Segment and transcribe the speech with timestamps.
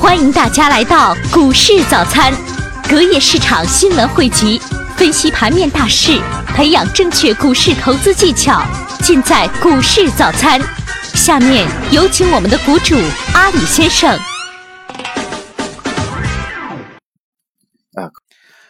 [0.00, 2.32] 欢迎大家来到股市早餐，
[2.88, 4.58] 隔夜市场新闻汇集，
[4.96, 6.18] 分析盘面大势，
[6.56, 8.64] 培养正确股市投资技巧，
[9.02, 10.58] 尽在股市早餐。
[11.14, 12.96] 下面有请我们的股主
[13.34, 14.10] 阿里先生。
[17.92, 18.10] 啊，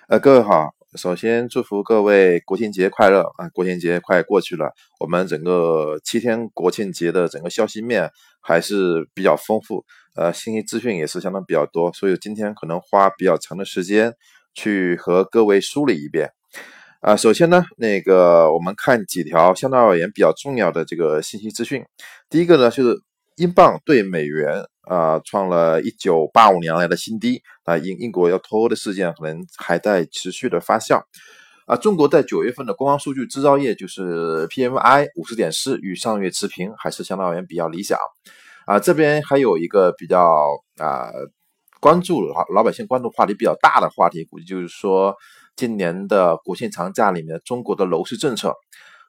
[0.09, 3.49] 呃，各位好，首先祝福各位国庆节快乐啊！
[3.55, 8.11] 国庆节快过去了，我们整个七天国庆节的整个消息面
[8.41, 9.85] 还是比较丰富。
[10.15, 14.15] 呃，信息资讯也是相当比较多，所以今天可能花比较长的时间
[14.55, 16.31] 去和各位梳理一遍。
[17.01, 21.83] 啊，首先呢，那个我们看几条相对而言比较重要的这个信息资讯。
[22.29, 23.01] 第一个呢，就是
[23.37, 31.01] 英镑对美元啊创了一九八五年来的新低啊，英英国要脱欧的事件可能还在持续的发酵。
[31.67, 37.97] 啊，中国在九月份的官方数据，制造业就是 PMI 五十点四，与上月持平，还是相对而言比较理想。
[38.71, 40.31] 啊，这边还有一个比较
[40.79, 41.11] 啊
[41.81, 45.13] 关注老老百姓关注话题比较大的话题，估计就是说
[45.57, 48.55] 今年的国庆长假里面，中国的楼市政策，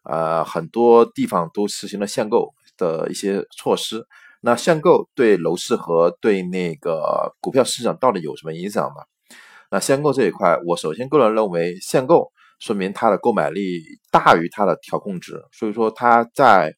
[0.03, 4.03] 呃，很多地方都实行了限购的一些措施。
[4.41, 9.35] 那限购对楼市和对那个股票市场到底有什么影响呢？
[9.69, 16.73] 那限购这一块，我首先个人认为，限购说明它的购买力大于它的调控值，所以说它在。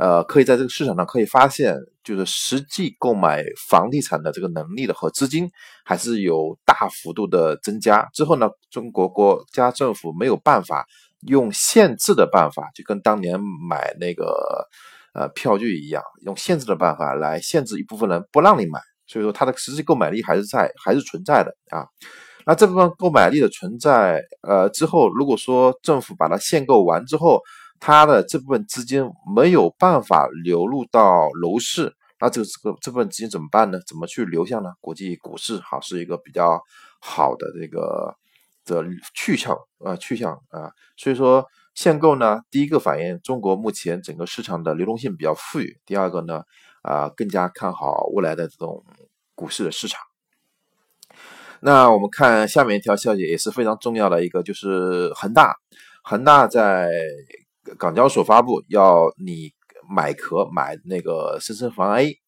[0.00, 1.74] 呃，可以在这个市场上可以发现，
[2.08, 5.46] 就是实际购买房地产的这个能力的和资金
[5.84, 8.08] 还是有大幅度的增加。
[8.14, 10.86] 之后呢，中国国家政府没有办法
[11.26, 14.66] 用限制的办法，就跟当年买那个
[15.12, 18.80] 呃票据一样，用限制的办法来限制一部分人不让你买。
[19.06, 21.84] 所以说，它的实际购买力还是在，还是存在的啊。
[22.46, 27.42] 那这部分购买力的存在，呃，之后如果说政府把它限购完之后，
[27.80, 29.04] 它的这部分资金
[29.36, 33.78] 没有办法流入到楼市，那这个这个这份资金怎么办呢？
[33.86, 34.70] 怎么去流向呢？
[34.80, 36.60] 国际股市好是一个比较
[37.00, 38.14] 好的这个
[38.64, 46.42] 的去向啊去向啊，所以说限购呢，第一个反映中国目前整个市场的流动性比较富裕，第二个呢
[46.82, 48.84] 啊更加看好未来的这种
[49.34, 50.00] 股市的市场。
[51.60, 55.56] 那我们看下面一条消息也是非常重要的一个，就是恒大，
[56.02, 56.90] 恒大在。
[57.76, 59.52] 港交所发布要你
[59.88, 62.18] 买壳买那个深深房 A，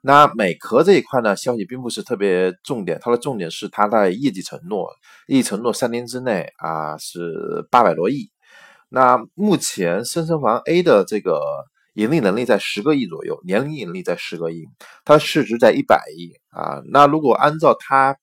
[0.00, 4.88] 那买壳这一块呢，消息并不是特别重点，它的重点是它的业绩承诺，
[5.26, 8.30] 业绩承诺三年之内啊是八百多亿。
[8.88, 14.66] 那目前深深房 A 的这个盈利能力在十个亿左右，年盈利在十个亿，
[15.04, 16.80] 它市值在一百亿啊。
[16.90, 18.16] 那如果按照它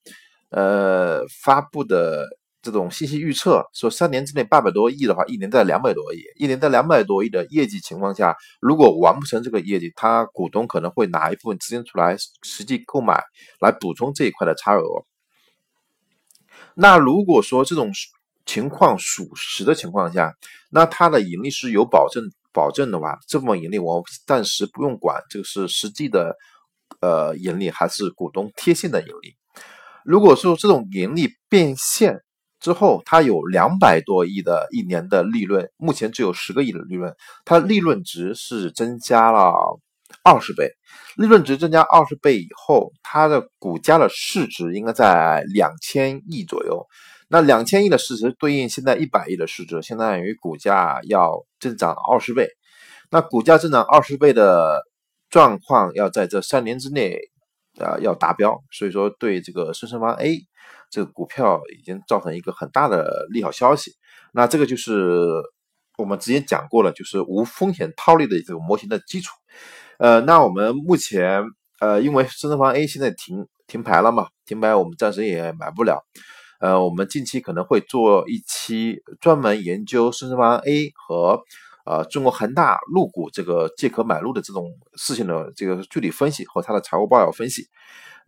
[0.50, 2.26] 呃发布的。
[2.68, 13.24] 这种信息预测说，三年之内八百多亿的话，一年在两百多亿，一年在两百多亿的业绩情况下，如果完不成这个业绩，他股东可能会拿一部分资金出来实际购买，
[13.62, 15.06] 来补充这一块的差额。
[16.74, 17.94] 那如果说这种
[18.46, 20.36] 情况属实的情况下，
[20.70, 26.36] 那它的盈利是有保证保证的话，这部分盈利我暂时不用管，这个是实际的
[27.00, 29.36] 呃盈利还是股东贴现的盈利？
[30.04, 32.22] 如果说这种盈利变现，
[32.68, 39.54] 之后，它有两百多亿的一年的利润，目前只有十个亿的利润，它利润值是增加了
[40.22, 40.70] 二十倍，
[41.16, 46.86] 利润值增加二十倍以后，它的股价的市值应该在两千亿左右。
[47.30, 52.50] 那两千亿的市值对应现在一百亿的市值，相当于股价要增长二十倍。
[53.10, 54.82] 那股价增长二十倍的
[55.30, 57.18] 状况，要在这三年之内
[57.80, 60.42] 呃要达标，所以说对这个深深方 A。
[60.90, 63.92] 这个股票已经造成一个很大的利好消息，
[64.34, 65.32] 那这个就是
[65.98, 69.34] 我们之前讲过了，就是无风险套利的这个模型的基础。
[69.98, 71.44] 呃，那我们目前
[71.80, 76.06] 呃，因为深圳方 A 现在停停牌了嘛，停牌我们暂时也买不了。
[76.60, 81.42] 呃，我们近期可能会做一期专门研究深圳方 A 和
[81.86, 87.68] 呃中国恒大入股这个借壳买入的这种事情的这个具体分析和它的财务报表分析。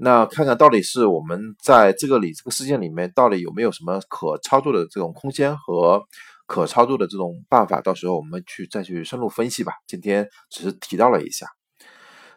[0.02, 6.01] 那看看到底是我们在这个里这个事件里面到底有没有什么可操作的这种空间和
[6.48, 9.74] 可操作的这种办法，到时候我们去再去深入分析吧。
[9.88, 11.46] 今天只是提到了一下。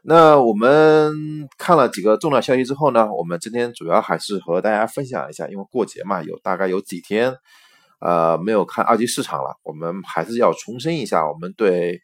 [0.03, 1.15] 那我们
[1.57, 7.33] 看了几个重要消息之后呢，我们今天主要还是和大家分享一下，因为过节嘛，有大概有几天，
[8.01, 12.01] 呃，没有看二级市场了，我们还是要重申一下我们对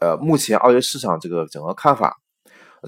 [0.00, 2.16] 呃目前二级市场这个整个看法。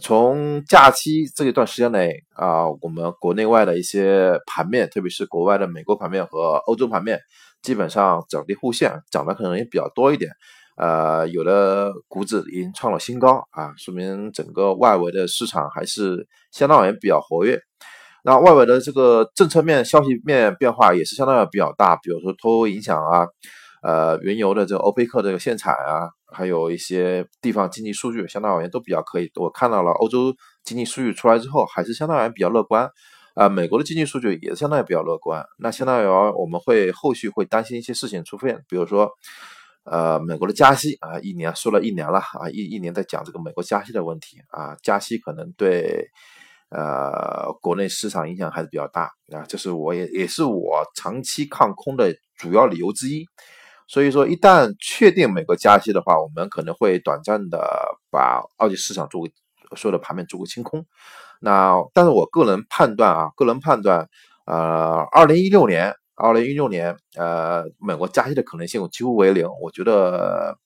[0.00, 7.18] 从假期这一段时间内啊，我们国内外的一些盘面，特别是国外的美国盘面和欧洲盘面，
[7.62, 10.30] 基本上涨跌互现，涨的可能也比较多一点。
[10.76, 17.60] 呃，有的股指已经创了新高啊，说明整个外围的市场还是相当而言比较活跃。
[18.22, 23.26] 那外围的这个政策面、消息面变化也是相当比较大，比如说脱欧影响啊，
[23.82, 29.30] 呃，原油的这个欧佩克这个限产啊，还有一些地方经济数据，相当而言都比较可以。
[29.36, 30.34] 我看到了欧洲
[30.64, 32.90] 经济数据出来之后，还是相当而言比较乐观。
[33.34, 35.46] 啊，美国的经济数据也是相当于比较乐观。
[35.58, 39.08] 那相当于我们会后续会担心一些事情出现，比如说，
[39.84, 46.08] 呃，美国的加息啊，一年说了一年了啊，一一年在讲这个美国加息的问题啊，加息可能对
[46.70, 53.24] 呃国内市场影响还是比较大啊，这是我也也是我长期看空的主要理由之一。
[53.90, 57.58] 所以说，一旦确定美国加息的话，我们可能会短暂的
[58.08, 60.86] 把二级市场做个所有的盘面做个清空。
[61.40, 64.08] 那，但是我个人判断啊，个人判断，
[64.46, 69.48] 呃，二零一六年，二零一六年，呃，美国加息的可能性几乎为零。
[69.60, 70.56] 我觉得，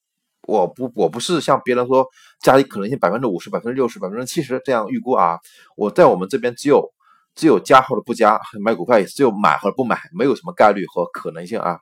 [0.46, 2.06] 我不，我不是像别人说
[2.42, 5.38] 加息可能性百分之五十、百分之六十、百分之七十这样预估啊。
[5.78, 6.92] 我在我们这边只有
[7.34, 11.78] 只有加或者不加，买股票也只有买或者不买，没有什么概率和可能性啊。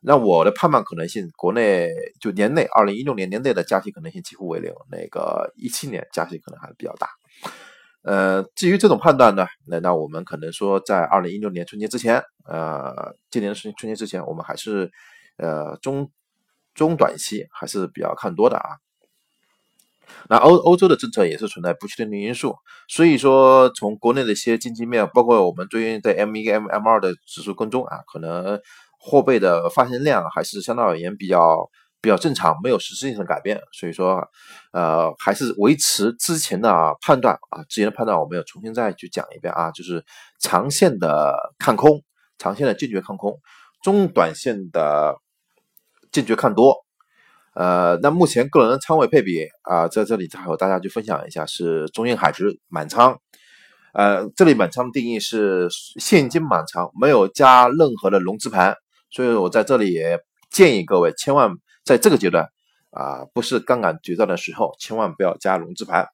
[0.00, 1.88] 那我的判断可能性，国内
[2.20, 4.72] 就年内二零一六年年内的加息可能性几乎为零。
[4.90, 7.08] 那个一七年加息可能还是比较大。
[8.02, 14.90] 呃，至于这种判断呢，那那我们可能说，在二零一六年春节之前，呃，今年春春节之前，我们还是
[15.36, 16.10] 呃中
[16.74, 18.80] 中短期还是比较看多的啊。
[20.28, 22.56] 那欧欧洲的政策也是存在不确定因素，
[22.88, 28.58] 所以说从国内的一些经济面，包括我们最近在 M 一 M M 二的指数跟踪啊，可能
[29.00, 31.68] 货币的发行量还是相对而言比较。
[32.02, 34.26] 比较正常，没有实质性的改变，所以说，
[34.72, 40.02] 呃，还是维持之前的判断啊，之前的判断我们要重新再去讲一遍啊，就是
[40.38, 42.02] 长线的看空，
[42.38, 43.38] 长线的坚决看空，
[43.82, 45.16] 中短线的
[46.10, 46.74] 坚决看多，
[47.52, 53.18] 呃，那目前个人的仓位配比啊，在这里再和大家去分享一下，是中信海直满仓，
[53.92, 55.68] 呃，这里满仓的定义是
[56.00, 58.74] 现金满仓，没有加任何的融资盘，
[59.10, 60.18] 所以我在这里也
[60.50, 61.50] 建议各位千万。
[61.82, 62.46] 在这个阶段
[62.90, 66.06] 啊，不是杠杆决战的时候，千万不要加融资盘。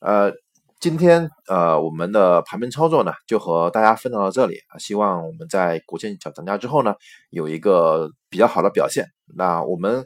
[0.00, 0.32] 呃，
[0.80, 4.76] 今天呃，我们的盘面操作呢，就和大家分享到这里啊。
[4.78, 6.96] 希望我们在国庆小长假之后呢，
[7.30, 9.06] 有一个比较好的表现。
[9.36, 10.04] 那我们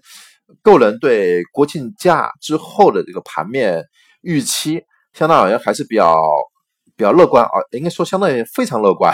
[0.63, 3.83] 个人对国庆假之后的这个盘面
[4.21, 4.83] 预期，
[5.15, 6.15] 相当而言还是比较
[6.95, 9.13] 比较乐观啊，应该说相当于非常乐观。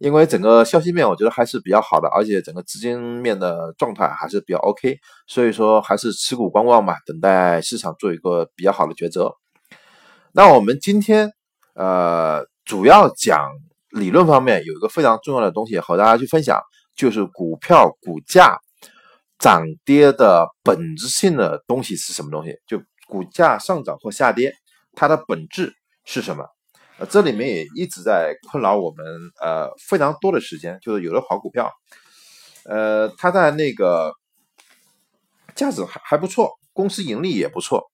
[0.00, 4.96] 因为整个消息面我觉得还是比较好的，而且整个资金面的状态还是比较 OK，
[5.26, 9.34] 所以说还是持股观望吧，等待市场做一个比较好的抉择。
[10.32, 11.32] 那我们今天
[11.74, 13.50] 呃主要讲
[13.90, 16.60] 理论方面有一个非常重要的东西和大家去分享，
[16.94, 18.60] 就是股票股价
[19.38, 22.54] 涨跌的本质性的东西是什么东西？
[22.66, 24.52] 就股价上涨或下跌，
[24.94, 25.72] 它的本质
[26.04, 26.44] 是什么？
[26.98, 29.06] 呃，这里面也一直在困扰我们，
[29.40, 31.72] 呃，非常多的时间，就是有的好股票，
[32.64, 34.12] 呃，它在那个
[35.54, 37.84] 价值还还不错，公司盈利也不错，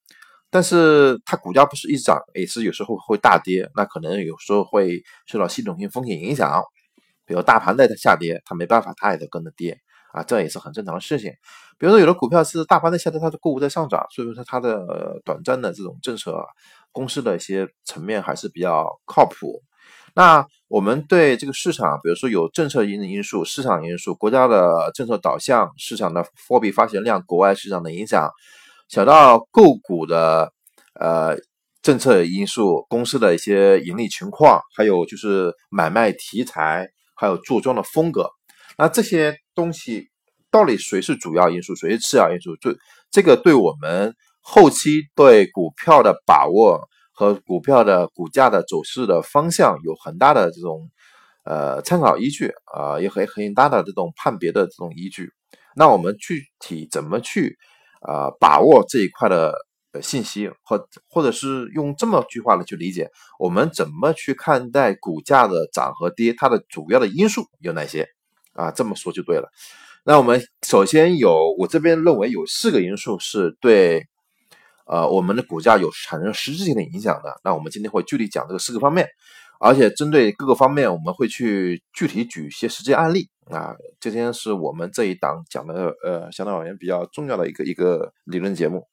[0.51, 6.63] 但是它股价不是一涨，也是有时候会大跌，那可能有时候会受到系统性风险影响，
[7.27, 9.79] 比如大盘在下跌，它没办法，它也得跟着跌。
[10.13, 11.33] 啊，这也是很正常的事情。
[11.77, 14.87] 比如说，有的股票是大盘在下跌，它的个股在上涨，所以说它的
[15.25, 16.41] 短暂的这种政策
[16.95, 19.61] 公司的一些层面还是比较靠谱。
[20.17, 28.31] 那我们对这个市场，比如说有政策因因素、市场因素、国家的政策导向、市场的货币发行量、国外市场的影响，
[28.89, 30.53] 小到购股的
[31.01, 31.37] 呃
[31.83, 38.31] 政策因素、公司的一些盈利情况，还有就是买卖题材，还有做庄的风格。
[38.79, 40.09] 那这些东西
[40.51, 42.57] 到底谁是主要因素，谁是次要因素？
[42.57, 42.75] 就
[43.11, 50.91] 这个对我们后期对股票的把握和股票的股价的走势的方向有很大的这种
[51.45, 55.31] 呃参考依据啊，也很很大的这种判别的这种依据。
[55.77, 57.57] 那我们具体怎么去
[58.01, 59.55] 啊把握这一块的
[60.03, 66.35] 信息，或或者是用这么句话的去理解，我们怎么去看待股价的涨和跌？
[66.37, 68.09] 它的主要的因素有哪些？
[68.55, 69.49] 啊，这么说就对了。
[70.05, 74.07] 那我们首先有，我这边认为有四个因素是对，
[74.85, 77.41] 呃，我们的股价有产生实质性的影响的。
[77.43, 79.09] 那我们今天会具体讲这个四个方面，
[79.61, 83.29] 而且针对各个方面，我们会去具体举一些实际案例。
[83.51, 88.87] 啊，今天是我们这一档讲的，呃，相对而言比较重要的一个一个理论节目。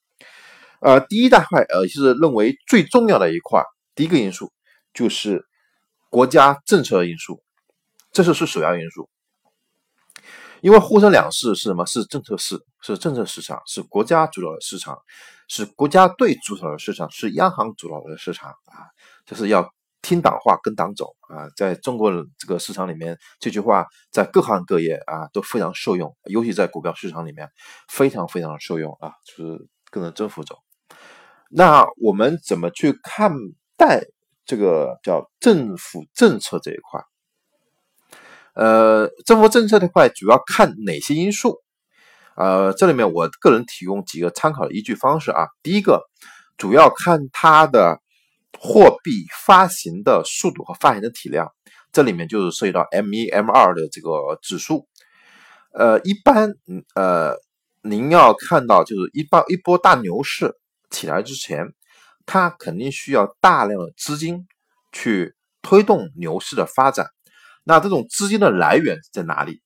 [0.80, 3.62] 呃，第一大块，呃，就是认为最重要的一块，
[3.94, 4.52] 第一个因素
[4.92, 5.46] 就是
[6.10, 7.42] 国家政策因素，
[8.12, 9.08] 这是是首要因素。
[10.60, 11.86] 因为沪深两市是什么？
[11.86, 14.98] 是政策市，是政策市场，是国家主导的市场，
[15.54, 18.88] 是国家队主导的市场，是央行主导的市场啊，
[19.26, 21.46] 就是要听党话跟党走啊。
[21.54, 27.50] 在中国这个市场里面，这句话在各行各业啊都非常受用，尤其在股票市场里面
[27.90, 30.56] 非常非常受用啊，就是跟着政府走。
[31.50, 33.30] 那我们怎么去看
[33.76, 34.06] 待
[34.46, 37.02] 这个叫政府政策这一块？
[38.54, 41.60] 呃，政府政策这块主要看哪些因素？
[42.36, 45.46] 呃，这里面我个人提供几个参考的依据方式啊。
[45.62, 46.02] 第一个，
[46.56, 48.00] 主要看它的
[48.58, 51.52] 货币发行的速度和发行的体量，
[51.92, 54.86] 这里面就是涉及到 M 一、M 二的这个指数。
[55.72, 56.52] 呃，一般，
[56.94, 57.34] 呃，
[57.82, 60.54] 您要看到就是一波一波大牛市
[60.90, 61.66] 起来之前，
[62.26, 64.46] 它肯定需要大量的资金
[64.92, 67.06] 去推动牛市的发展。
[67.64, 69.62] 那这种资金的来源在哪里？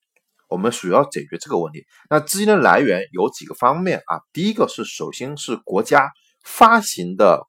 [0.48, 1.84] 我们主要解决这个问题。
[2.08, 4.20] 那资金的来源有几个方面啊？
[4.32, 6.10] 第一个是，首先是国家
[6.44, 7.46] 发行的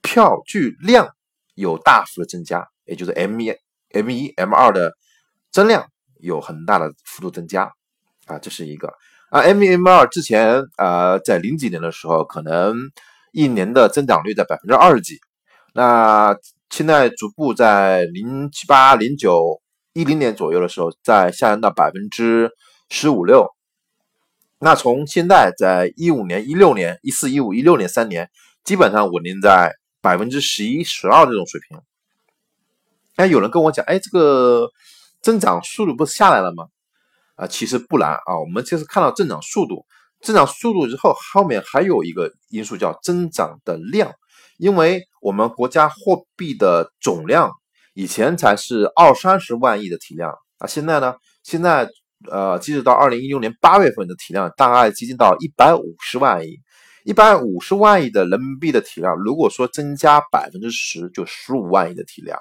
[0.00, 1.08] 票据量
[1.54, 3.52] 有大幅的增加，也就是 M 一、
[3.92, 4.92] M 一、M 二的
[5.50, 5.86] 增量
[6.20, 7.72] 有很大的幅度增加
[8.26, 8.92] 啊，这是一个
[9.30, 9.40] 啊。
[9.40, 12.76] M 一、M 二之前啊，在零几年的时候，可能
[13.32, 15.18] 一年的增长率在百分之二十几，
[15.74, 16.36] 那
[16.70, 19.60] 现在逐步在零七八、零九。
[19.92, 22.50] 一零年左右的时候，在下降到百分之
[22.88, 23.48] 十五六。
[24.60, 28.30] 那从现在在一五年、一六年、一四、一五、一六年三年，
[28.62, 31.80] 基本上稳定在百分之十一、十二这种水平。
[33.16, 34.70] 哎，有人跟我讲，哎，这个
[35.20, 36.68] 增长速度不是下来了吗？
[37.34, 38.38] 啊，其实不然啊。
[38.38, 39.84] 我们就是看到增长速度，
[40.20, 44.12] 增长速度之后，后面还有一个因素叫增长的量，
[44.56, 47.50] 因为我们国家货币的总量。
[47.92, 51.14] 以前才是二三十万亿的体量啊，现在呢？
[51.42, 51.88] 现在
[52.30, 56.58] 呃，截止到二零一六年八月份的体量大概接近到一百五十万亿，
[57.04, 62.38] 一百五十万亿的人民币的体量，如果说增加百分之十，就十五万亿的体量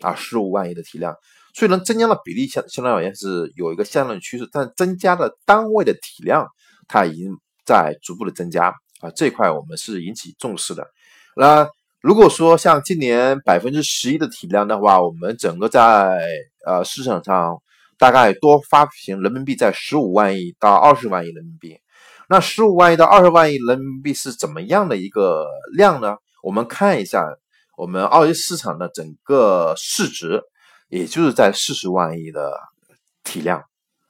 [0.00, 1.14] 啊，十五万亿的体量，
[1.54, 6.48] 虽然增加的比例相相对而言是有一个向上的趋势，但增加的单位的体量
[6.88, 7.32] 它已经
[7.66, 10.88] 在逐步的增加啊，这块我们是引起重视的，
[11.36, 11.68] 那。
[12.00, 16.24] 如果说像今年百分之十一的体量的话，我们整个在
[16.64, 17.60] 呃市场上
[17.98, 21.76] 大概多发行人民币在十五万亿到二十万亿人民币。
[22.28, 25.44] 那十五万亿到二十万亿人民币是怎么样的一个
[25.76, 26.16] 量呢？
[26.40, 27.24] 我们看一下
[27.76, 30.40] 我们二级市场的整个市值，
[30.88, 32.56] 也就是在四十万亿的
[33.24, 33.64] 体量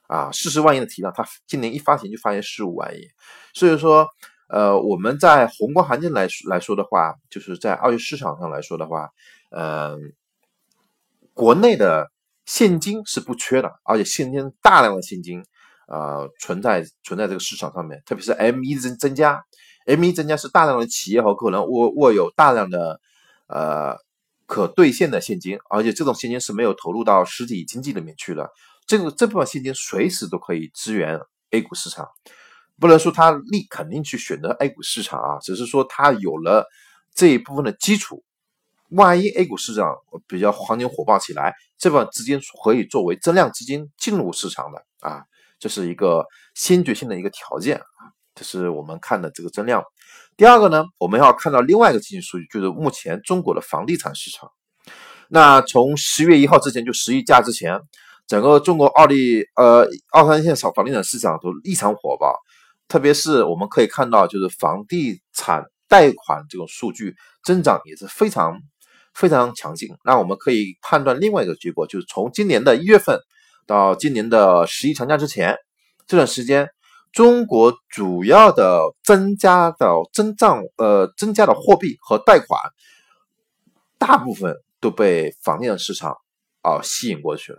[0.08, 3.00] 啊，四十万亿的体量，它今年一发行就发行十五万亿，
[3.54, 4.06] 所以说。
[4.48, 9.10] 呃，我们在宏观环境来来说的话，就是在二级市场上来说的话，
[9.50, 10.14] 嗯，
[11.34, 12.10] 国内的
[12.46, 15.44] 现金是不缺的，而且现金大量的现金，
[15.86, 19.44] 呃，存在存在这个市场上面，特别是 M 一增增加
[19.84, 23.00] ，M 一增加是大量的企业和个人握握有大量的
[23.48, 23.96] 呃
[24.46, 28.50] 可兑现的现金，而且这种现金是没有投入到实体经济里面去的，
[28.86, 32.08] 这个这部分现金随时都可以支援 A 股市场。
[32.80, 36.66] 不能说他立肯定去选择 A 股市场啊，只是说他有了
[37.14, 38.22] 这一部分的基础，
[38.90, 45.24] 万一 A 股市场比较行情火爆起来，这部分资金可以作为增量资金进入市场的啊，
[45.58, 49.82] 这是一个先决性的一个条件啊，这是我们看的这个增量。
[50.36, 54.48] 第二个呢，我们要看到另外一个经济数据，就是目前中国的房地产市场。
[55.28, 57.80] 那从十月一号之前，就十一假之前，
[58.28, 62.38] 整个中国二地呃二三线小房地产市场都异常火爆。
[62.88, 67.14] 特别是我们可以看到，就是房地产贷款这种数据
[67.44, 68.60] 增长也是非常
[69.12, 69.90] 非常强劲。
[70.04, 73.20] 那我们可以判断另外一个结果，就是从今年的一月份
[73.66, 75.56] 到今年的十一长假之前
[76.06, 76.70] 这段时间，
[77.12, 82.58] 中国主要的增加的增长呃增加的货币和贷款，
[83.98, 86.16] 大部分都被房地产市场
[86.62, 87.58] 啊吸引过去了，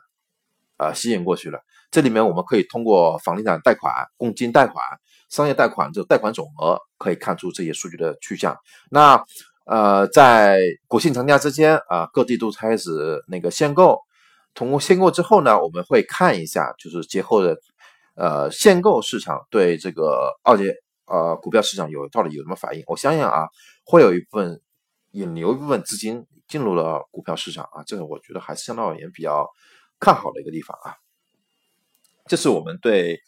[0.78, 1.60] 啊吸引过去了。
[1.92, 4.84] 这里面我们可以通过房地产贷款、公积金贷款。
[5.30, 8.58] 商业贷款这贷款总额可以看出这些数据的趋向。
[8.90, 9.24] 那
[9.66, 14.00] 呃，在国庆长假之间啊，各地都开始那个限购。
[14.56, 17.56] 通过限购之后呢，我们会看一下，就是节后的
[18.16, 20.64] 呃限购市场对这个二级
[21.06, 22.84] 呃股票市场有到底有什么反应？
[22.88, 23.48] 我相信啊，
[23.86, 24.60] 会有一部分
[25.12, 29.48] 引流一部分资金进入了股票市场啊，这个我觉得还是相对而言比较
[30.00, 30.96] 看好的一个地方啊。
[32.26, 33.20] 这是我们对。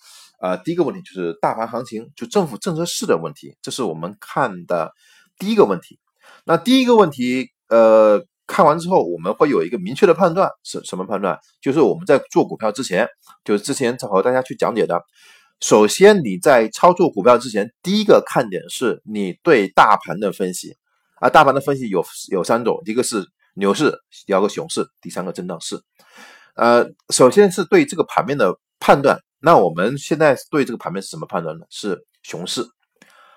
[0.42, 4.92] 呃，第一个问题就是大盘行情，就政府政策市的问题，这是我们看的
[5.38, 6.00] 第一个问题。
[6.46, 11.38] 那第一个问题，呃，看完之后，我们会有一个明确的判断，是什么判断？
[11.62, 13.08] 就是我们在做股票之前，
[13.46, 15.00] 就是之前和大家去讲解的。
[15.60, 20.76] 首先，你在操作股票之前，第一个看点是你对大盘的分析
[21.20, 21.30] 啊。
[21.30, 23.96] 大盘的分析有有三种，一个是牛市，
[24.26, 25.80] 第二个熊市，第三个震荡市。
[26.56, 29.20] 呃，首先是对这个盘面的判断。
[29.42, 31.66] 那我们现在对这个盘面是什么判断呢？
[31.70, 32.64] 是熊市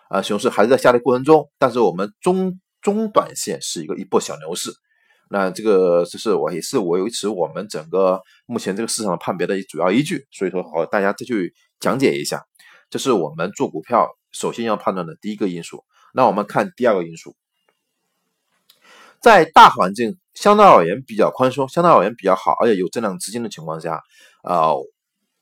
[0.08, 4.70] 啊，熊市还是在下跌过程中，但是我们中中短线是一个一波小牛市。
[5.30, 10.26] 那这个就是我也是我维持我们整个目前这个市场的判别的主要依据。
[10.30, 12.44] 所以说，好，大家再去讲解一下，
[12.90, 15.82] 这是我们做股票首先要判断的第一个因素。
[16.12, 17.34] 那我们看第二个因素，
[19.20, 24.02] 在大环境相对而言比较宽松、相对而言比较好，而且有增量资金的情况下，
[24.44, 24.76] 呃，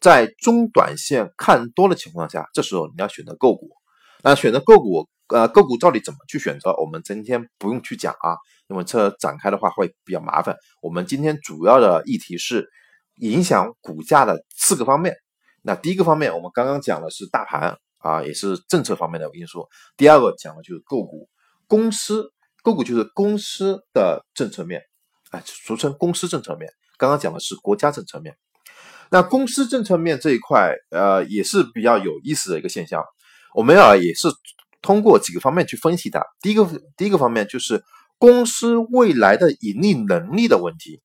[0.03, 3.71] 在中短线看多的情况下，这时候你要选择个股。
[4.23, 5.09] 那选择个股。
[5.29, 6.75] 呃，个股到底怎么去选择？
[6.79, 8.37] 我们今天不用去讲啊，
[8.69, 10.55] 因为这展开的话会比较麻烦。
[10.83, 12.69] 我们今天主要的议题是
[13.15, 15.17] 影响股价的四个方面。
[15.63, 19.67] 那第一个方面，我们刚刚讲的是大盘啊，也是政策方面的因素。
[19.97, 21.31] 第二个讲的就是个股，
[21.67, 22.31] 公司
[22.63, 24.83] 个股就是公司的政策面，
[25.31, 26.71] 哎，俗称公司政策面。
[26.99, 28.37] 刚刚讲的是国家政策面。
[29.13, 33.05] 那公司政策面这一块，呃，也是比较有意思的一个现象。
[33.55, 34.29] 我们啊也是。
[34.85, 36.21] 通过几个方面去分析它。
[36.41, 37.85] 第一个，第一个方面就是
[38.19, 41.01] 公司未来的盈利能力的问题，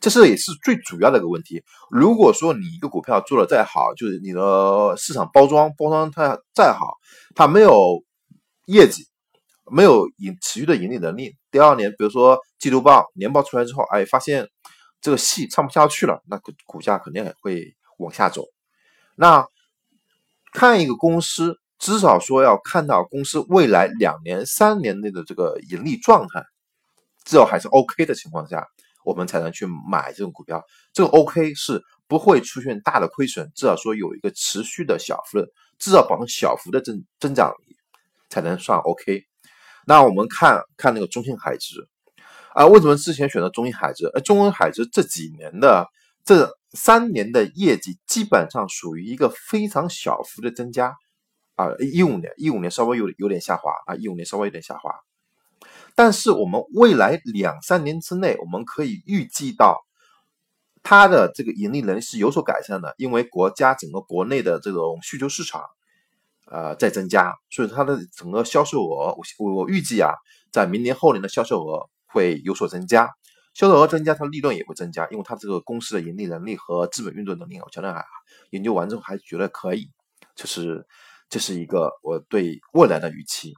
[0.00, 1.62] 这是也是最主要的一个问题。
[1.90, 6.94] 如果说你一个股票做的再好，就是你的市场包装包装它再好，
[7.34, 8.02] 它没有
[8.64, 9.04] 业绩，
[9.70, 14.48] 没有盈持续的盈利能力，第二年比如说季度报、年报出来之后，哎，发现
[15.00, 18.44] 这个戏唱不下去了，那股股价肯定也会往下走。
[19.14, 19.46] 那
[20.52, 21.58] 看一个公司。
[21.78, 26.42] 至少说要看到公司未来两年、三年内的这个盈利状态，
[27.26, 28.66] 至少还是 OK 的情况下，
[29.04, 30.64] 我们才能去买这种股票。
[30.94, 35.46] 这个 OK 是不会出现大的亏损，至少说有一个持续的小幅的，
[35.78, 37.52] 至少保证小幅的增增长
[38.30, 39.24] 才能算 OK。
[39.86, 41.86] 那我们看看那个中信海直
[42.56, 44.06] 啊，为什么之前选择中银海直？
[44.14, 45.86] 呃，中银海直这几年的
[46.24, 50.94] 这三年的业绩基本上属于一个非常小幅的增加。
[51.56, 54.90] 啊，一五年，一五年稍微有有点下滑啊，一五年稍微有点下滑，
[55.94, 59.84] 但是我们未来两三年之内，我们可以预计到
[60.82, 65.62] 它的这个盈利能力是有所改善的，因为国家整个国内的这种需求市场，
[66.50, 70.12] 呃，在增加，所以它的整个销售额，我我预计啊，
[70.50, 73.10] 在明年后年的销售额会有所增加，
[73.52, 78.02] 销售额增加，它的利润也会增加，因为它这个公司的盈利能力和资本运作能力，我觉得啊，
[78.50, 79.90] 研究完之后还觉得可以，
[80.34, 80.86] 就是。
[81.28, 83.52] 这是一个我对未来的预期，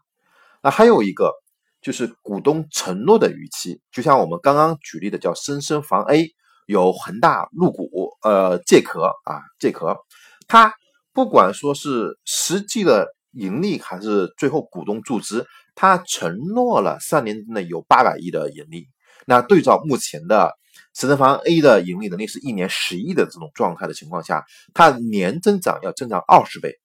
[0.62, 1.34] 那还有一个
[1.82, 6.30] 就是股东承诺的预期，就像我们刚刚举例的叫深深房 A
[6.64, 9.98] 有恒大入股，呃借壳啊借壳，
[10.46, 10.74] 它
[11.12, 15.46] 不管说是实际的盈利还是最后股东注资，
[15.80, 18.88] 它承诺了三年之内有八百亿的盈利，
[19.26, 20.58] 那对照目前的
[20.92, 26.80] 深深房 A 的盈利能力是一年十亿的这种状态的情况下，它年增长要增长二十倍。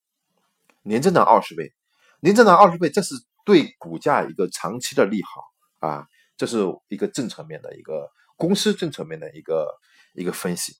[0.83, 1.73] 年增长二十倍，
[2.19, 6.05] 年增长二十倍，这是对股价一个长期的利好啊，
[6.37, 9.65] 这是一个政策面的一个公司政策面的一个
[10.13, 10.75] 一个分析。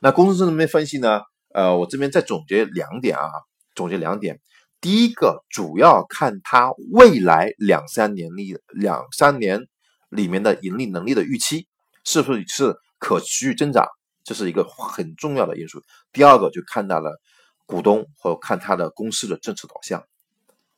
[0.00, 1.20] 那公司政策面分析呢？
[1.52, 3.28] 呃，我这边再总结两点啊，
[3.74, 4.40] 总结两点。
[4.82, 9.66] 第一个，主要看它未来两三年利两三年
[10.10, 11.66] 里面的盈利能力的预期
[12.04, 13.86] 是不是是可持续增长，
[14.24, 15.82] 这是一个很重要的因素。
[16.12, 17.18] 第二个就看到了。
[17.64, 20.04] 股东或看他的公司的政策导向，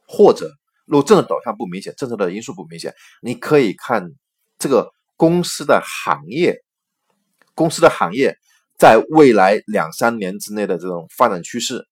[0.07, 0.53] 或者
[0.85, 4.11] 如果政策导向不明显，政策的因素不明显，你可以看
[4.59, 6.63] 这个公司的行业，
[7.57, 8.37] 公司的行业
[8.79, 11.85] 在未来两三年之内的这种发展趋势，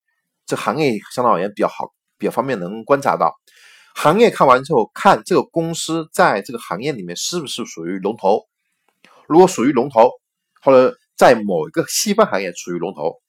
[0.46, 1.90] 这行业相对而言比较好，
[2.22, 3.34] 比较方便能观察到。
[3.96, 8.46] 行业看完之后，看这个公司在这个行业里面是不是属于龙头，
[9.26, 10.08] 如果属于龙头，
[10.62, 13.20] 或者在某一个细分行业属于龙头。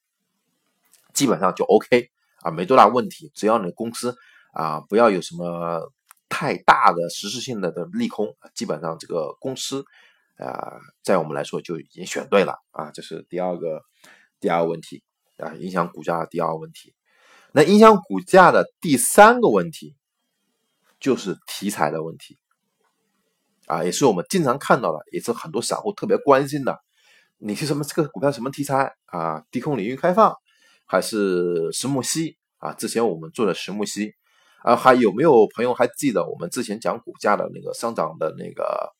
[1.12, 2.08] 基本上就 OK
[2.42, 3.32] 啊，没多大问题。
[3.34, 4.16] 只要你公司
[4.52, 5.92] 啊不要有什么
[6.28, 9.84] 太大的实质性的的利空，基本上这个公司
[10.38, 12.90] 啊，在我们来说就已经选对了啊。
[12.92, 13.82] 这是第二个
[14.40, 15.02] 第二个问题
[15.36, 16.94] 啊，影响股价的第二个问题。
[17.56, 19.94] 那影响股价的第三个问题
[20.98, 22.36] 就是题材的问题
[23.66, 26.80] 啊，也是我们经常看到的，也是很多散户特别关心的。
[27.38, 29.44] 你是什么这个股票什么题材啊？
[29.52, 30.34] 低空领域开放。
[30.84, 34.12] 还是石墨烯啊，之前我们做的石墨烯
[34.62, 38.92] 啊，还有没有朋友还记得我们之前讲股价的那个上涨的那个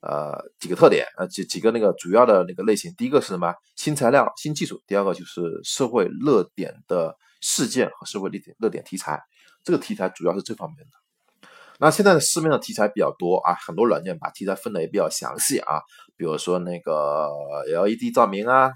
[0.00, 2.92] 呃几个特点啊几几个那个主要的那个类型？
[2.96, 3.54] 第一个是什么？
[3.76, 4.82] 新材料、新技术。
[4.86, 9.22] 第二个就是社会热点的事件和社会热点热点题材。
[9.62, 11.46] 这个题材主要是这方面的。
[11.78, 15.82] 那现在的市面上题材比较多啊，很多软件把题材分的也比较详细啊，
[16.16, 17.28] 比如说那个
[17.66, 18.72] LED 照明啊，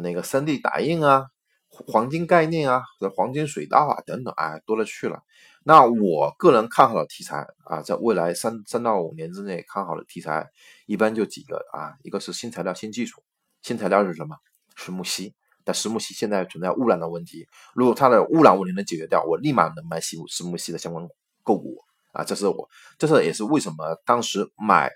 [0.00, 1.26] 那个 3D 打印啊。
[1.68, 5.20] 黄金概念啊，或者黄金水稻啊等等，哎，多了去了。
[5.62, 10.48] 那我个人看好的题材啊，在未来三三到五年之内看好的题材，
[10.86, 13.22] 一般就几个啊，一个是新材料、新技术。
[13.60, 14.36] 新材料是什么？
[14.74, 15.34] 是木烯。
[15.66, 21.04] 但石墨烯现在存在污染的问题，如果它的污染问题能解决掉，我立马能买石石墨烯的相关
[21.42, 21.76] 个股
[22.12, 22.22] 啊。
[22.22, 24.90] 这是我，这是也是为什么当时买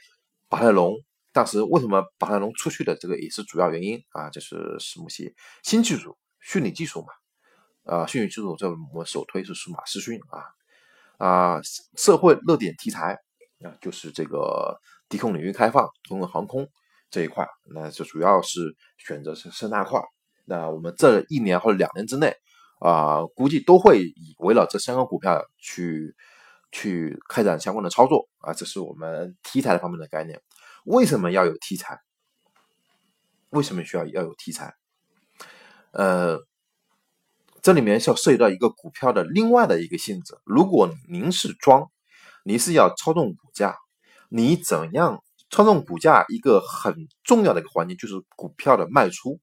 [0.49, 0.95] 宝泰龙，
[1.33, 4.31] 当时为什么宝泰龙出去的这个也是主要原因啊。
[4.31, 6.17] 就是石墨烯新技术。
[6.43, 7.09] 虚拟技术嘛，
[7.85, 10.47] 啊，虚拟技术这我们首推是数码视讯啊，
[11.19, 11.61] 啊，
[11.99, 13.13] 社会热点题材
[13.63, 16.67] 啊，就是这个低空领域开放、通用航空
[17.11, 20.01] 这一块，那就主要是选择是深大块。
[20.51, 22.35] 那我们这一年或者两年之内
[22.81, 26.17] 啊，估计都会以围绕这三个股票去
[26.73, 30.43] 去开展相关的操作啊，这是我们题材方面的概念。
[30.85, 32.01] 为什么要有题材？
[33.51, 34.75] 为什么需要要有题材？
[35.93, 36.41] 呃，
[37.63, 40.37] 这里面是要涉及到一个股票的另外的一个性质。
[40.45, 41.89] 如果您是庄，
[42.43, 43.77] 您是要操纵股价，
[44.29, 46.25] 你怎样操纵股价？
[46.29, 49.39] 一个很重要的一个环节就是股票的卖出。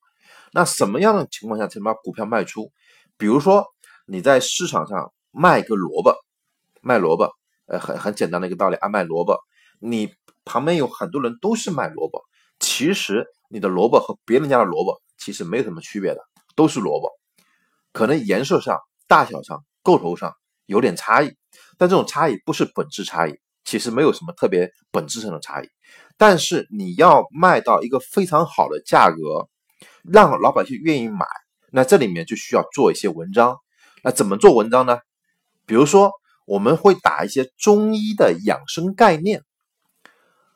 [0.51, 2.71] 那什么样的情况下才能把股票卖出？
[3.17, 3.65] 比如说
[4.05, 6.15] 你在市场上卖个萝卜，
[6.81, 7.31] 卖萝卜，
[7.65, 9.37] 呃，很很简单的一个道理啊，卖萝卜，
[9.79, 10.13] 你
[10.45, 12.23] 旁边有很多人都是卖萝卜，
[12.59, 16.21] 其实你的萝卜和别人家的萝卜其实没有什么区别的。
[16.55, 17.11] 都是萝卜，
[17.93, 20.33] 可能颜色上、大小上、构头上
[20.65, 21.31] 有点差异，
[21.77, 25.69] 但这种差异不是本质差异，其实没有什么特别本质上的差异。
[26.17, 29.47] 但是你要卖到一个非常好的价格，
[30.03, 31.25] 让老百姓愿意买，
[31.71, 33.57] 那这里面就需要做一些文章。
[34.03, 34.99] 那怎么做文章呢？
[35.65, 36.11] 比如说，
[36.45, 39.43] 我们会打一些中医的养生概念。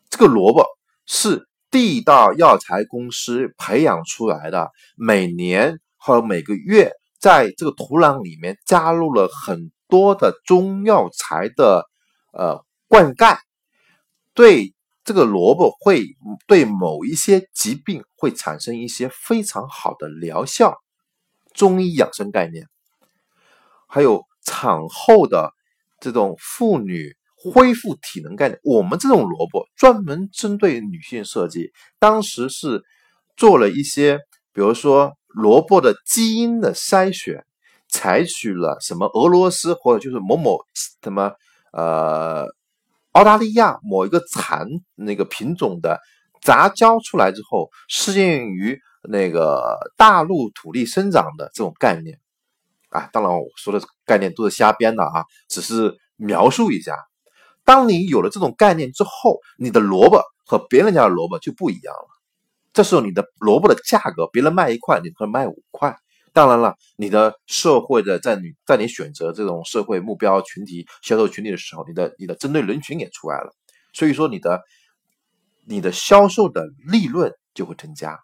[0.10, 0.66] 这个萝卜
[1.06, 5.80] 是地道药材公司培养出来的，每年。
[6.04, 11.86] 和每个月在这个土壤里面加入了很多的中药材的
[12.34, 13.38] 呃灌溉，
[14.34, 14.74] 对
[15.04, 16.06] 这个萝卜会
[16.48, 20.76] 对某一些疾病会产生一些非常好的疗效。
[21.54, 22.68] 中医养生概念，
[23.88, 25.52] 还有产后的
[26.00, 28.60] 这种妇女恢复体能概念。
[28.64, 32.84] 我们这种萝卜专门针对女性设计，当时是
[33.36, 34.20] 做了一些，
[34.54, 35.14] 比如说。
[35.34, 37.46] 萝卜的基因的筛选，
[37.88, 40.60] 采取了什么俄罗斯或者就是某某
[41.02, 41.32] 什么
[41.72, 42.48] 呃
[43.12, 46.00] 澳大利亚某一个产那个品种的
[46.42, 52.20] 杂交出来之后，适应于那个大陆土地生长的这种概念
[52.90, 56.96] 啊，当然我说的概念都是瞎编的啊，只是描述一下。
[57.64, 62.08] 当你有了这种概念之后，你的萝卜和别人家的萝卜就不一样了。
[62.74, 65.98] 这时候你的萝卜的价格，别人卖一块，你可以卖五块。
[66.34, 73.54] 当然了，你的社会的在你在你选择这种社会目标群体、销售群体的时候，你的你的针对人群也出来了。
[73.94, 74.62] 所以说你的
[75.66, 78.20] 你的销售的利润就会增加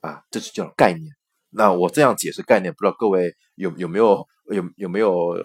[0.00, 1.12] 啊，这是叫概念。
[1.50, 5.44] 那我这样解释概念，不知道各位有有没有有有没有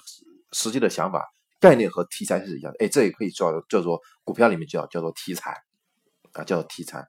[0.52, 1.26] 实际的想法？
[1.60, 5.58] 概念和题材是一样的，哎，这也可以叫叫做股票里面叫叫做题材
[6.34, 7.08] 啊，叫做题材。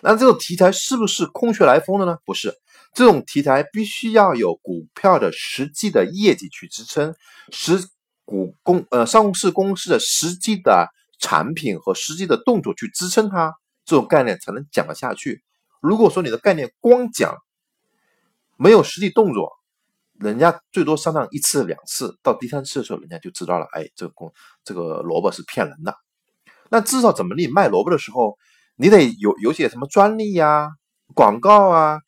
[0.00, 2.16] 那这种题材是不是空穴来风的呢？
[2.24, 2.54] 不是，
[2.92, 7.14] 这种题材必须要有股票的实际的业绩去支撑，
[7.50, 7.88] 实
[8.24, 15.42] 股公呃上市公司的实际的产品和实际的动作去支撑它，这种概念才能讲得下去。
[15.80, 17.34] 如果说你的概念光讲，
[18.56, 19.52] 没有实际动作，
[20.18, 24.32] 人家最多上当一次两次，到第三次的时候，人家就知道了，哎，这个公
[24.64, 25.94] 这个萝卜是骗人的。
[26.70, 28.36] 那至少怎么你卖萝卜的时候？
[28.76, 30.70] 你得有有些什么专利呀、
[31.14, 32.00] 广告啊，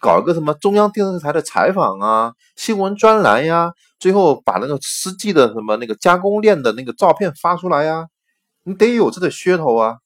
[0.00, 8.06] 搞一个什么中央电视台的采访啊、新闻专栏呀，最后把那个实际的什么那个加工链的那个照片发出来呀，
[8.64, 9.96] 你得有这个噱头啊，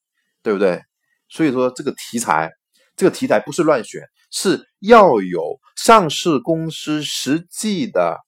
[0.43, 0.81] 对不对？
[1.29, 2.51] 所以说这个题材，
[2.97, 8.19] 这个题材不是乱选，是要有上市公司实际的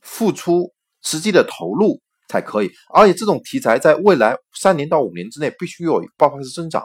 [0.00, 6.82] 付出、实际的投入才可以，而且这种题材在未来三年到五年之内必须有爆发式增长。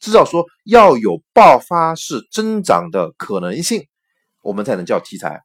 [0.00, 3.86] 至少说要有爆发式增长的可能性，
[4.42, 5.42] 我们才能叫题材。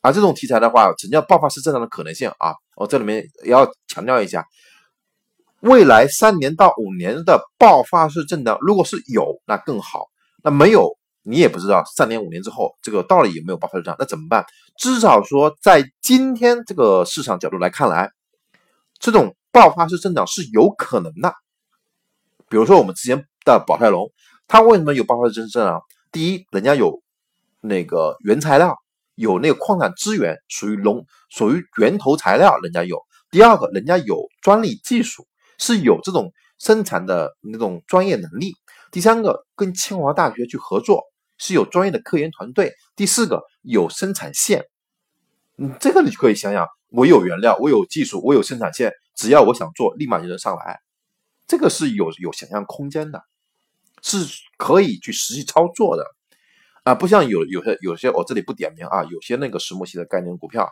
[0.00, 4.46] 而，这种题材的话，成叫爆发式增长的可能性啊，我这里面也要强调一下，
[5.60, 10.04] 未来三年到五年的爆发式增长，如果是有，那更好；
[10.42, 14.46] 那没有，你也不知道三年五年之后这个到底有没有爆发式增长，那怎么办？
[14.78, 18.10] 至少说，在今天这个市场角度来看来，
[19.00, 21.34] 这种爆发式增长是有可能的。
[22.50, 24.10] 比如说我们之前的宝泰龙，
[24.46, 25.82] 它为什么有爆发式增长？
[26.12, 27.02] 第一，人家有
[27.60, 28.76] 那个原材料。
[29.20, 33.00] 有那个矿产资源，属于龙，属于源头材料，人家有。
[33.32, 35.26] 第二个，人家有专利技术，
[35.58, 38.52] 是有这种生产的那种专业能力。
[38.92, 41.02] 第三个，跟清华大学去合作，
[41.36, 42.72] 是有专业的科研团队。
[42.94, 44.64] 第四个，有生产线。
[45.56, 50.78] 嗯，这个你就可以想想，我有原料，我有技术，我有生产线，只要我想做，立马就能上来。
[51.48, 53.24] 这个是有有想象空间的，
[54.02, 54.18] 是
[54.56, 56.04] 可以去实际操作的。
[56.84, 60.70] 啊，不像有有些有些我这里不点名啊，有些那个石墨烯的概念股票，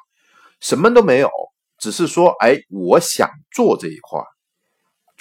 [0.60, 1.28] 什么都没有，
[1.76, 4.20] 只是说，哎，我想做这一块，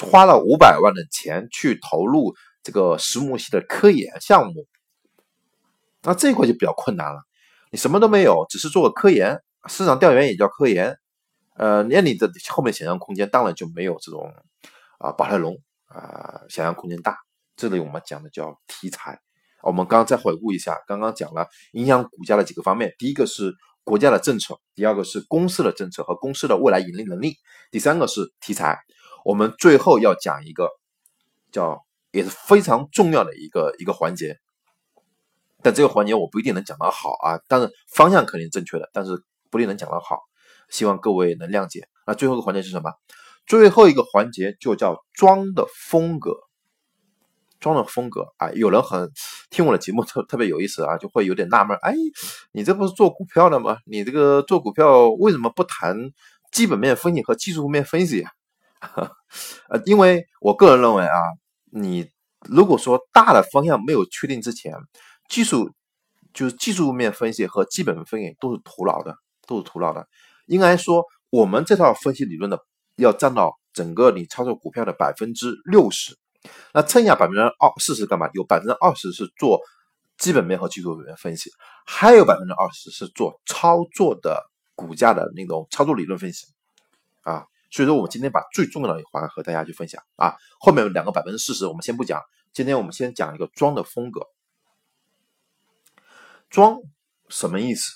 [0.09, 4.67] 花了五百万的钱去投入这个石墨烯的科研项目，
[6.03, 7.23] 那这一块就比较困难了。
[7.71, 10.97] 你什么都没有，只是做个科研，市场调研也叫科研，
[11.57, 14.33] 呃，那你的后面想象空间当然就没有这种
[14.99, 15.55] 啊宝泰隆
[15.87, 17.17] 啊想象空间大。
[17.55, 19.19] 这里我们讲的叫题材。
[19.63, 23.51] 我们刚刚再回顾一下，刚刚讲了影响股价的几个方面，第一个是
[23.83, 27.37] 国家的政策，第二个是公司的政策和公司的未来盈利能力，
[27.71, 28.77] 第三个是题材。
[29.23, 30.69] 我们最后要讲一个
[31.51, 34.37] 叫也是非常重要的一个一个环节，
[35.63, 40.19] 但这个环节我不一定能讲得好啊，但是方向肯定正确的，但是不一定能讲得好，
[40.69, 41.87] 希望各位能谅解。
[42.05, 42.91] 那最后一个环节是什么？
[43.45, 46.35] 最后一个环节就叫装的风格。
[47.57, 49.09] 装的风格啊，有人很
[49.49, 51.95] 听我的节目特特别有意思啊，就会有点纳闷，哎，
[52.51, 53.79] 你这不是做股票的吗？
[53.85, 56.11] 你这个做股票为什么不谈
[56.51, 58.31] 基本面分析和技术面分析啊？
[59.69, 61.17] 呃，因为我个人认为啊，
[61.71, 62.07] 你
[62.41, 64.75] 如果说大的方向没有确定之前，
[65.27, 65.71] 技术
[66.33, 69.15] 就是技术面分析和基本面分析都是徒劳的，
[69.47, 70.07] 都是徒劳的。
[70.45, 72.59] 应该说，我们这套分析理论的，
[72.95, 76.17] 要占到整个你操作股票的百分之六十。
[76.73, 78.29] 那剩下百分之二四十干嘛？
[78.33, 79.59] 有百分之二十是做
[80.17, 81.51] 基本面和技术面分析，
[81.85, 84.43] 还有百分之二十是做操作的
[84.75, 86.45] 股价的那种操作理论分析
[87.21, 87.45] 啊。
[87.71, 90.35] 所以说，我们今天把最重要的一环和大家去分享啊。
[90.59, 92.21] 后面有两个百分之四十我们先不讲，
[92.53, 94.21] 今天我们先讲一个庄的风格。
[96.49, 96.77] 庄
[97.27, 97.91] 什么意思？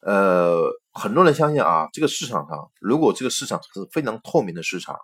[0.00, 4.96] 呃，很多人相信啊，这个市场上如果这个市场是非常透明的市场。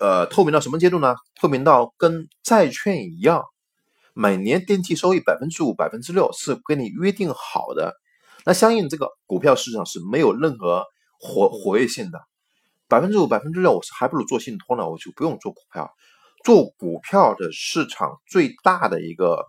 [0.00, 1.14] 呃，透明到什么阶度呢？
[1.34, 3.44] 透明到跟债券一样，
[4.14, 7.94] 每年定期收益百分之五、百分之六是跟你约定好的。
[8.46, 10.86] 那相应这个股票市场是没有任何
[11.18, 12.18] 活活跃性的，
[12.88, 15.92] 百分之五、百分之六，我是还不如做信托呢，我就不用做股票。
[16.42, 19.44] 做股票的市场最大的一个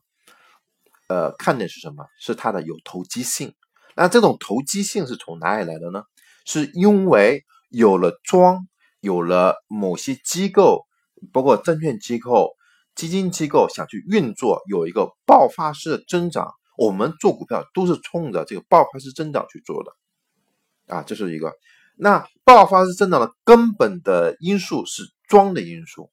[1.08, 2.06] 呃看点是什么？
[2.20, 3.56] 是它的有投机性。
[3.96, 6.04] 那这种投机性是从哪里来的呢？
[6.46, 8.68] 是因为有了庄。
[9.04, 10.86] 有了某些机构，
[11.34, 12.52] 包括证券机构、
[12.94, 16.54] 基金机构想去运作，有一个爆发式的增长。
[16.78, 21.52] 我们做股票都是冲着这个爆发式增长去做的，啊，这是一个。
[21.96, 26.12] 那爆发式增长的根本的因素是庄的因素，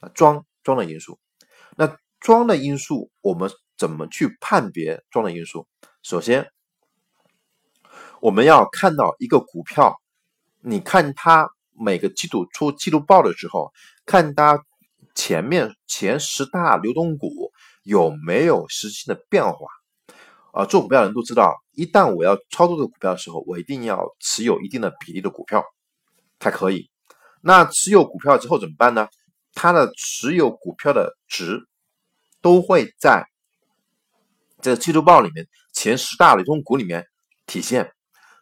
[0.00, 1.18] 啊，庄庄的因素。
[1.76, 5.68] 那庄的因素，我们怎么去判别庄的因素？
[6.02, 6.50] 首先，
[8.24, 10.00] 我们要看到一个股票，
[10.62, 11.50] 你看它。
[11.76, 13.72] 每个季度出季度报的时候，
[14.06, 14.64] 看它
[15.12, 17.50] 前面前十大流通股
[17.82, 19.66] 有没有实际的变化。
[20.52, 25.64] 啊，做股票的人都知道，一旦我要操作这个股票的时候，我一定要持有一定的比例的股票
[26.38, 26.88] 才可以。
[27.40, 29.08] 那持有股票之后怎么办呢？
[29.52, 31.66] 它的持有股票的值
[32.40, 33.24] 都会在
[34.62, 37.04] 这个季度报里面前十大流通股里面
[37.46, 37.92] 体现。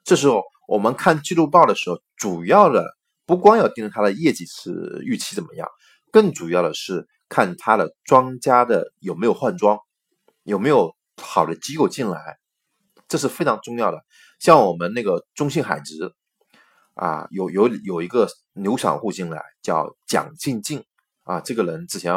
[0.05, 2.97] 这时候我们看季度报的时候，主要的。
[3.25, 5.67] 不光要盯着它的业绩是预期怎么样，
[6.11, 9.79] 更主要的是看它的庄家的有没有换庄，
[10.43, 12.39] 有没有好的机构进来，
[13.07, 14.03] 这是非常重要的。
[14.41, 16.13] 像我们那个中信海直
[16.95, 20.85] 啊，有有有一个牛散户进来叫蒋静静
[21.23, 22.13] 啊，这个人之前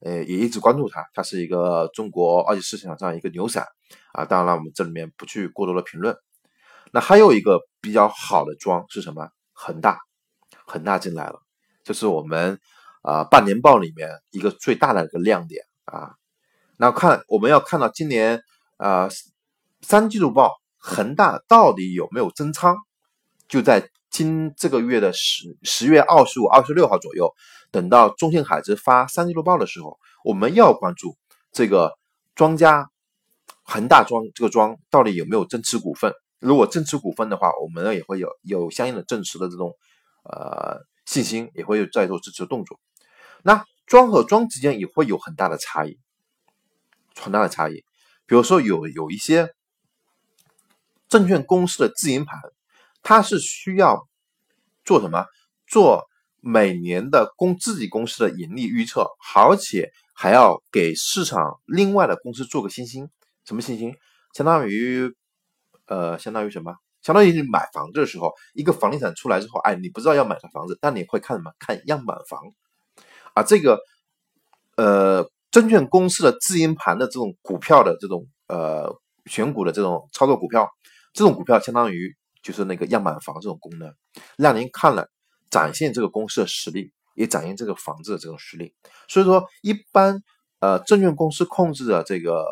[0.00, 3.64] 呃也一直关注他，他是一个中国二级市场上一个牛散
[4.12, 4.24] 啊。
[4.24, 6.14] 当然了，我们这里面不去过多的评论。
[6.92, 9.28] 那还有一个比较好的庄是什么？
[9.52, 9.98] 恒大。
[10.70, 11.40] 恒大进来了，
[11.82, 12.60] 这是我们
[13.00, 16.10] 啊半年报里面一个最大的一个亮点啊。
[16.76, 18.42] 那看我们要看到今年
[18.76, 19.08] 啊
[19.80, 22.76] 三季度报恒大到底有没有增仓，
[23.48, 27.32] 就在今这个月的十十月二十五、二十六号左右，
[27.70, 31.16] 等到中信海直发三季度报的时候，我们要关注
[31.50, 31.94] 这个
[32.34, 32.90] 庄家
[33.62, 36.12] 恒大庄这个庄到底有没有增持股份。
[36.40, 39.76] 如果增持股份的话，我们呢也会有有相应的增持的这种
[40.22, 42.78] 呃信心，也会再做支持动作。
[43.42, 45.98] 那庄和庄之间也会有很大的差异，
[47.16, 47.82] 很大的差异。
[48.26, 49.52] 比如说有有一些
[51.08, 52.38] 证券公司的自营盘，
[53.02, 54.06] 它是需要
[54.84, 55.26] 做什么？
[55.66, 56.06] 做
[56.40, 63.08] 每年的公自己公司的盈利预测，而且还要给市场另外的公司做个信心。
[63.44, 63.96] 什么信心？
[64.34, 65.12] 相当于。
[65.88, 66.74] 呃，相当于什么？
[67.02, 71.52] 相当于你买房子的时候，一个房地产出来之后，哎，你不知道要买啥房子，但你会看什么？
[71.58, 72.40] 看样板房。
[73.34, 73.78] 啊，这个
[74.76, 78.92] 呃，证券公司的自营盘的这种股票的这种呃
[79.26, 80.68] 选股的这种操作股票，
[81.12, 83.94] 这种股票相当于就是那个样板房这种功能，
[84.36, 85.08] 让您看了
[85.50, 88.74] 展现这个公司的实力，也展现这个房子的这种实力。
[89.06, 90.20] 所以说，一般
[90.58, 92.44] 呃证券公司控制的这个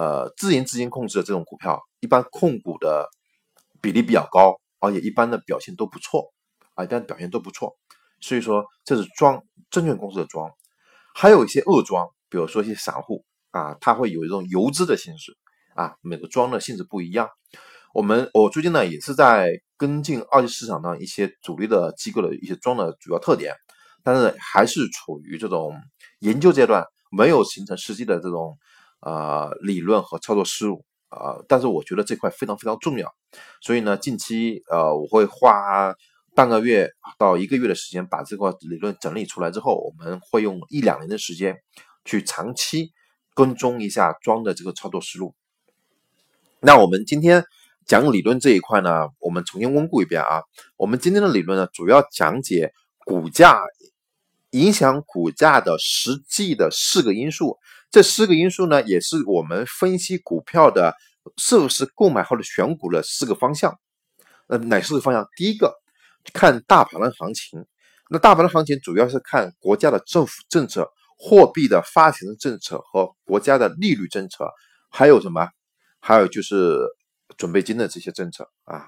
[0.00, 1.78] 呃自营资金控制的这种股票。
[2.00, 3.06] 一般控股的
[3.82, 6.32] 比例比较高，而且一般的表现都不错
[6.74, 7.76] 啊，一般表现都不错。
[8.22, 10.50] 所以说这是庄证券公司的庄，
[11.14, 15.36] 还有一些恶庄，比如说一些散户啊，他会有一种游资的性质
[15.74, 17.28] 啊，每个庄的性质不一样。
[17.92, 23.54] 我们我最近呢也是在跟进二级市场上一些主力的机构的一些庄的主要特点，
[24.02, 25.74] 但是还是处于这种
[26.20, 28.56] 研究阶段，没有形成实际的这种
[29.00, 30.84] 呃理论和操作思路。
[31.10, 33.12] 啊，但是我觉得这块非常非常重要，
[33.60, 35.92] 所以呢，近期呃，我会花
[36.36, 41.56] 半个月到一个月的时间把这块理论整理出来之后，我们会用一两年的时间
[42.04, 42.92] 去长期
[43.34, 45.34] 跟踪一下庄的这个操作思路。
[46.60, 47.44] 那我们今天
[47.84, 50.44] 讲理论这一块呢，我们重新温故一遍啊。
[50.76, 52.72] 我们今天的理论呢，主要讲解
[53.04, 53.60] 股价
[54.50, 57.58] 影响股价的实际的四个因素。
[57.90, 60.94] 这四个因素呢，也是我们分析股票的
[61.36, 63.78] 是不是购买或者选股的四个方向。
[64.46, 65.26] 呃，哪四个方向？
[65.36, 65.74] 第一个
[66.32, 67.64] 看大盘的行情，
[68.08, 74.48] 那大盘的行情主要是看国家的政府政策、货币的发行政策和国家的利率政策，
[74.88, 75.48] 还有什么？
[75.98, 76.78] 还有就是
[77.36, 78.86] 准备金的这些政策啊。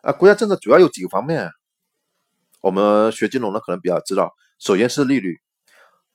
[0.00, 1.50] 啊，国家政策主要有几个方面，
[2.62, 5.40] 我们学金融的可能比较知道，首先是利率，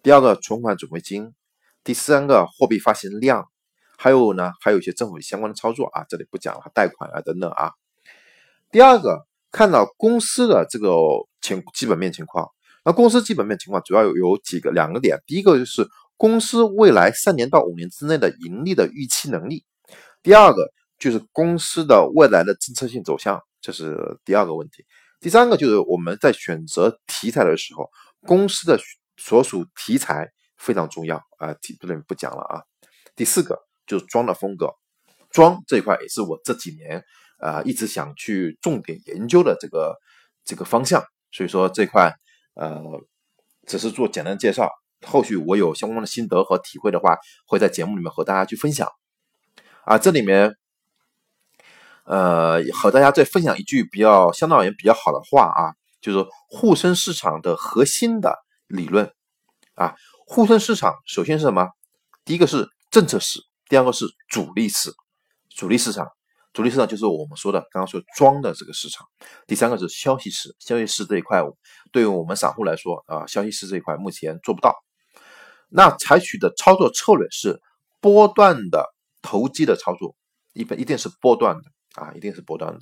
[0.01, 1.33] 第二个存款准备金。
[1.83, 3.47] 第三个货币发行量，
[3.97, 7.71] 还有呢，还有一些政府相关的操作啊，这里不讲了，贷款啊等等啊。
[8.69, 10.93] 第二个，看到公司的这个
[11.41, 12.49] 情基本面情况，
[12.85, 15.87] 那公司基本面情况主要有有几个两个点，第一个就是
[16.17, 19.63] 公司未来三年到五年之内的盈利的预期能力，
[20.21, 24.85] 第二个就是公司的未来的政策性走向，这是第二个问题。
[25.19, 27.89] 第三个就是我们在选择题材的时候，
[28.27, 28.79] 公司的
[29.17, 30.29] 所属题材。
[30.59, 32.61] 非常重要啊，这里不讲了啊。
[33.15, 34.71] 第四个就是装的风格，
[35.31, 37.03] 装这一块也是我这几年
[37.39, 39.97] 啊一直想去重点研究的这个
[40.45, 41.03] 这个方向。
[41.31, 42.13] 所以说这块
[42.55, 42.81] 呃
[43.65, 44.69] 只是做简单介绍，
[45.05, 48.87] 后续我有相关的心得和体会的话，会在节目里面和大家去分享。
[49.85, 50.55] 啊，这里面
[52.03, 59.11] 呃和大家再分享一句比较相当而言比较好的话啊，就是沪深市场的核心的理论
[59.75, 59.95] 啊。
[60.31, 61.69] 沪深市场首先是什么？
[62.23, 64.93] 第一个是政策市，第二个是主力市。
[65.49, 66.05] 主力市场，
[66.53, 69.07] 主力市场就是我们说的刚刚说庄的这个市场。
[69.47, 71.43] 第三个是消息市，消息市这一块
[71.91, 74.75] 对于我们散户来说啊，消息市这一块目前做不到。
[75.67, 77.59] 那采取的操作策略是
[77.99, 78.87] 波段的
[79.23, 80.15] 投机的操作，
[80.53, 81.63] 一般一定是波段的
[81.99, 82.81] 啊，一定是波段的。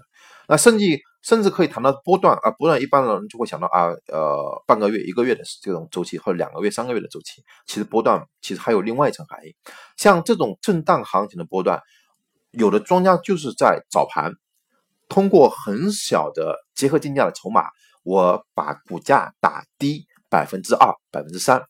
[0.49, 0.99] 那甚至。
[1.23, 7.43] 甚至可以谈到波段啊，波段一般的人就会想到啊，呃，半个月、一个月的这种周期，或者两个月、三个月的周期。
[7.65, 9.53] 其实波段其实还有另外一层含义，
[9.97, 11.81] 像这种震荡行情的波段，
[12.51, 14.31] 有的庄家就是在早盘
[15.09, 17.65] 通过很小的结合竞价的筹码，
[18.03, 21.61] 我把股价打低百分之二、百分之三，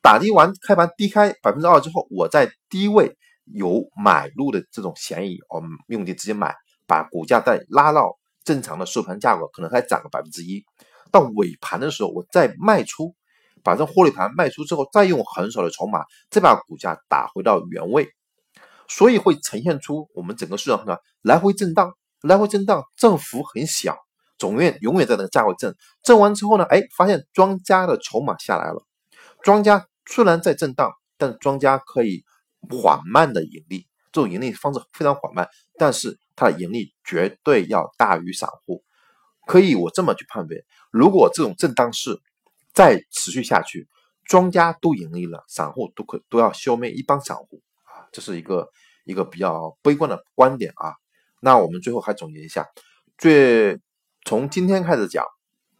[0.00, 6.54] 打低完开盘低开百分之二之后，我在低位有买入的这种嫌疑，我们用力直接买，
[6.86, 8.16] 把股价再拉到。
[8.44, 10.64] 正常的收盘价格可能还涨个百分之一，
[11.10, 13.14] 到尾盘的时候我再卖出，
[13.62, 18.08] 把这获利盘卖出之后，再用很少的筹码再把股价打回到原位，
[18.88, 23.96] 所以会呈现出我们整个市场上来回震荡，来回震荡，振幅很小，
[24.38, 28.82] 总院永远在那个价位震，震完之后呢，哎，发现庄家的筹码下来了，
[29.42, 32.24] 庄家虽然在震荡，但庄家可以
[32.70, 36.18] 缓慢的盈利，这种盈利方式非常缓慢，但是。
[36.38, 38.84] 它的盈利绝对要大于散户。
[39.46, 42.20] 可以我这么去判别，如果这种震荡市
[42.74, 43.88] 再持续下去，
[44.26, 48.68] 庄家都盈利了，散户都可都要消灭一帮散户啊，这是一个
[49.04, 50.92] 一个比较悲观的观点啊。
[51.40, 52.66] 那我们最后还总结一下，
[53.16, 53.80] 最
[54.26, 55.24] 从今天开始讲，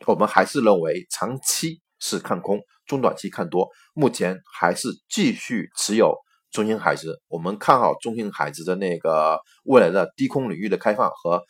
[0.07, 6.17] 我们还是认为长期是看空，中短期看多，目前还是继续持有
[6.51, 11.43] 中型海值，我们看好中型海值的那个未来的低空领域的开放和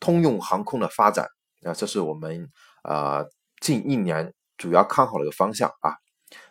[0.00, 1.26] 通用航空的发展。
[1.64, 2.48] 啊这是我们
[2.82, 3.24] 啊
[3.60, 5.94] 近一年主要看好的一个方向啊。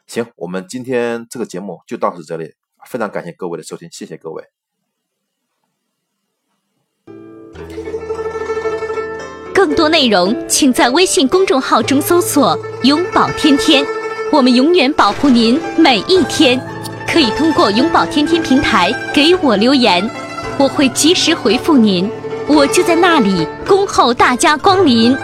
[0.07, 2.53] 行，我们今天这个节目就到此这里，
[2.85, 4.43] 非常感谢各位的收听，谢谢各位。
[9.53, 13.85] 更多内容请在微信公众号中搜索“永保天天”，
[14.31, 16.78] 我们永远保护您每一天。
[17.11, 20.07] 可以通过永保天天平台给我留言，
[20.59, 22.09] 我会及时回复您。
[22.47, 25.17] 我就在那里恭候大家光临。